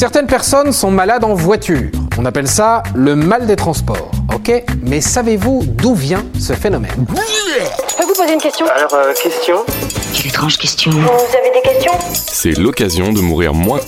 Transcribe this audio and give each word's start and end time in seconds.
Certaines 0.00 0.28
personnes 0.28 0.72
sont 0.72 0.90
malades 0.90 1.24
en 1.24 1.34
voiture. 1.34 1.90
On 2.16 2.24
appelle 2.24 2.48
ça 2.48 2.82
le 2.94 3.14
mal 3.14 3.46
des 3.46 3.54
transports. 3.54 4.10
Ok? 4.34 4.50
Mais 4.80 5.02
savez-vous 5.02 5.62
d'où 5.66 5.94
vient 5.94 6.24
ce 6.38 6.54
phénomène? 6.54 7.06
Je 7.06 7.96
peux 7.98 8.06
vous 8.06 8.14
poser 8.14 8.32
une 8.32 8.40
question? 8.40 8.64
Alors, 8.74 8.94
euh, 8.94 9.12
question? 9.12 9.56
Quelle 10.14 10.28
étrange 10.28 10.56
question. 10.56 10.90
Vous 10.90 11.00
avez 11.00 11.52
des 11.52 11.60
questions? 11.68 11.92
C'est 12.14 12.56
l'occasion 12.56 13.12
de 13.12 13.20
mourir 13.20 13.52
moins. 13.52 13.80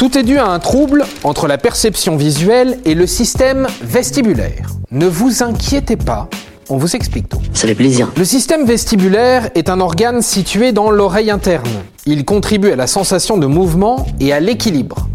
Tout 0.00 0.18
est 0.18 0.24
dû 0.24 0.36
à 0.36 0.46
un 0.46 0.58
trouble 0.58 1.04
entre 1.22 1.46
la 1.46 1.56
perception 1.56 2.16
visuelle 2.16 2.80
et 2.86 2.96
le 2.96 3.06
système 3.06 3.68
vestibulaire. 3.82 4.66
Ne 4.90 5.06
vous 5.06 5.44
inquiétez 5.44 5.96
pas, 5.96 6.28
on 6.68 6.76
vous 6.76 6.96
explique 6.96 7.28
tout. 7.28 7.40
Ça 7.52 7.66
fait 7.66 7.74
plaisir. 7.74 8.10
Le 8.16 8.24
système 8.24 8.64
vestibulaire 8.64 9.50
est 9.54 9.68
un 9.68 9.80
organe 9.80 10.22
situé 10.22 10.72
dans 10.72 10.90
l'oreille 10.90 11.30
interne. 11.30 11.68
Il 12.06 12.24
contribue 12.24 12.70
à 12.70 12.76
la 12.76 12.86
sensation 12.86 13.36
de 13.38 13.46
mouvement 13.46 14.06
et 14.20 14.32
à 14.32 14.40
l'équilibre. 14.40 15.08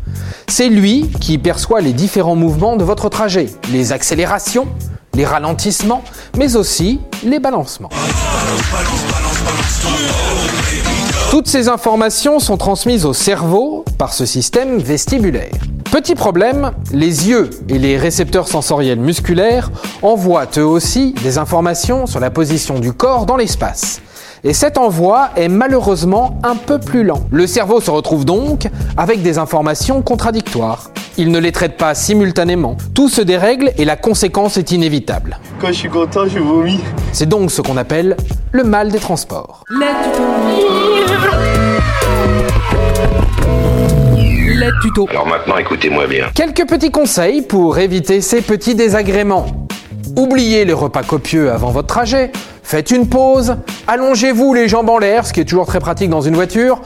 C'est 0.47 0.69
lui 0.69 1.09
qui 1.19 1.37
perçoit 1.37 1.81
les 1.81 1.93
différents 1.93 2.35
mouvements 2.35 2.75
de 2.75 2.83
votre 2.83 3.09
trajet, 3.09 3.47
les 3.71 3.91
accélérations, 3.91 4.67
les 5.13 5.25
ralentissements, 5.25 6.03
mais 6.37 6.55
aussi 6.55 6.99
les 7.23 7.39
balancements. 7.39 7.89
Toutes 11.29 11.47
ces 11.47 11.69
informations 11.69 12.39
sont 12.39 12.57
transmises 12.57 13.05
au 13.05 13.13
cerveau 13.13 13.85
par 13.97 14.13
ce 14.13 14.25
système 14.25 14.77
vestibulaire. 14.79 15.51
Petit 15.91 16.15
problème, 16.15 16.71
les 16.93 17.27
yeux 17.27 17.49
et 17.67 17.77
les 17.77 17.97
récepteurs 17.97 18.47
sensoriels 18.47 18.97
musculaires 18.97 19.69
envoient 20.01 20.47
eux 20.57 20.65
aussi 20.65 21.13
des 21.21 21.37
informations 21.37 22.07
sur 22.07 22.21
la 22.21 22.29
position 22.29 22.79
du 22.79 22.93
corps 22.93 23.25
dans 23.25 23.35
l'espace. 23.35 23.99
Et 24.45 24.53
cet 24.53 24.77
envoi 24.77 25.31
est 25.35 25.49
malheureusement 25.49 26.39
un 26.43 26.55
peu 26.55 26.79
plus 26.79 27.03
lent. 27.03 27.19
Le 27.29 27.45
cerveau 27.45 27.81
se 27.81 27.91
retrouve 27.91 28.23
donc 28.23 28.69
avec 28.95 29.21
des 29.21 29.37
informations 29.37 30.01
contradictoires. 30.01 30.91
Il 31.17 31.29
ne 31.29 31.39
les 31.39 31.51
traite 31.51 31.75
pas 31.75 31.93
simultanément. 31.93 32.77
Tout 32.95 33.09
se 33.09 33.19
dérègle 33.19 33.73
et 33.77 33.83
la 33.83 33.97
conséquence 33.97 34.55
est 34.55 34.71
inévitable. 34.71 35.39
Quand 35.59 35.67
je 35.67 35.73
suis 35.73 35.89
content, 35.89 36.25
je 36.25 36.39
vomis. 36.39 36.79
C'est 37.11 37.27
donc 37.27 37.51
ce 37.51 37.61
qu'on 37.61 37.75
appelle 37.75 38.15
le 38.53 38.63
mal 38.63 38.91
des 38.91 38.99
transports. 38.99 39.65
Alors 45.11 45.27
maintenant, 45.27 45.57
écoutez-moi 45.57 46.07
bien. 46.07 46.31
Quelques 46.33 46.67
petits 46.67 46.89
conseils 46.89 47.43
pour 47.43 47.77
éviter 47.77 48.19
ces 48.19 48.41
petits 48.41 48.73
désagréments. 48.73 49.45
Oubliez 50.17 50.65
les 50.65 50.73
repas 50.73 51.03
copieux 51.03 51.51
avant 51.51 51.69
votre 51.69 51.87
trajet. 51.87 52.31
Faites 52.63 52.89
une 52.89 53.07
pause. 53.07 53.57
Allongez-vous 53.85 54.55
les 54.55 54.67
jambes 54.67 54.89
en 54.89 54.97
l'air, 54.97 55.27
ce 55.27 55.33
qui 55.33 55.39
est 55.39 55.45
toujours 55.45 55.67
très 55.67 55.79
pratique 55.79 56.09
dans 56.09 56.21
une 56.21 56.33
voiture. 56.33 56.81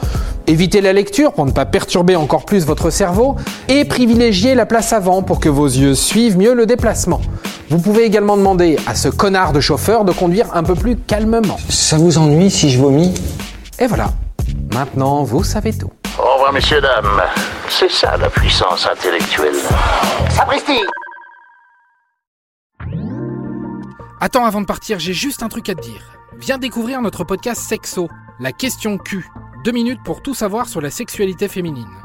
Évitez 0.46 0.82
la 0.82 0.92
lecture 0.92 1.32
pour 1.32 1.46
ne 1.46 1.52
pas 1.52 1.66
perturber 1.66 2.18
encore 2.18 2.44
plus 2.44 2.66
votre 2.66 2.90
cerveau. 2.90 3.38
Et 3.70 3.86
privilégiez 3.86 4.56
la 4.56 4.66
place 4.66 4.92
avant 4.92 5.22
pour 5.22 5.40
que 5.40 5.48
vos 5.48 5.68
yeux 5.68 5.96
suivent 5.96 6.38
mieux 6.38 6.54
le 6.54 6.66
déplacement. 6.66 7.22
Vous 7.70 7.80
pouvez 7.80 8.04
également 8.04 8.36
demander 8.36 8.78
à 8.88 8.96
ce 8.96 9.08
connard 9.08 9.54
de 9.54 9.62
chauffeur 9.62 10.04
de 10.04 10.12
conduire 10.12 10.48
un 10.54 10.64
peu 10.64 10.76
plus 10.76 10.98
calmement. 10.98 11.58
Ça 11.70 11.98
vous 11.98 12.18
ennuie 12.18 12.52
si 12.52 12.70
je 12.72 12.78
vomis? 12.78 13.14
Et 13.80 13.88
voilà. 13.88 14.12
Maintenant, 14.74 15.24
vous 15.24 15.46
savez 15.46 15.72
tout. 15.72 15.92
Messieurs, 16.54 16.80
dames. 16.80 17.22
C'est 17.70 17.90
ça 17.90 18.16
la 18.18 18.30
puissance 18.30 18.88
intellectuelle. 18.88 19.56
Sapristi 20.30 20.80
Attends, 24.22 24.46
avant 24.46 24.62
de 24.62 24.66
partir, 24.66 25.00
j'ai 25.00 25.14
juste 25.14 25.44
un 25.44 25.50
truc 25.50 25.68
à 25.70 25.76
te 25.76 25.82
dire. 25.82 26.02
Viens 26.38 26.58
découvrir 26.58 27.02
notre 27.02 27.24
podcast 27.24 27.62
Sexo, 27.62 28.10
la 28.40 28.52
question 28.52 28.98
Q. 28.98 29.26
Deux 29.64 29.72
minutes 29.72 30.02
pour 30.04 30.22
tout 30.22 30.34
savoir 30.34 30.68
sur 30.68 30.82
la 30.82 30.92
sexualité 30.92 31.48
féminine. 31.48 32.05